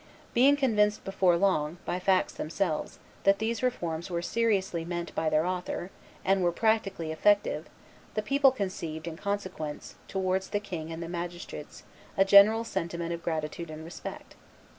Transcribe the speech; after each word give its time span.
Being 0.33 0.55
convinced 0.55 1.03
before 1.03 1.37
long, 1.37 1.77
by 1.85 1.99
facts 1.99 2.33
themselves, 2.33 2.97
that 3.23 3.37
these 3.37 3.61
reforms 3.61 4.09
were 4.09 4.23
seriously 4.23 4.83
meant 4.83 5.13
by 5.13 5.29
their 5.29 5.45
author, 5.45 5.91
and 6.25 6.41
were 6.41 6.51
practically 6.51 7.11
effective, 7.11 7.69
the 8.15 8.23
people 8.23 8.49
conceived, 8.51 9.07
in 9.07 9.15
consequence, 9.15 9.93
towards 10.07 10.49
the 10.49 10.59
king 10.59 10.91
and 10.91 11.03
the 11.03 11.07
magistrates 11.07 11.83
a 12.17 12.25
general 12.25 12.63
sentiment 12.63 13.13
of 13.13 13.21
gratitude 13.21 13.69
and 13.69 13.85
respect. 13.85 14.33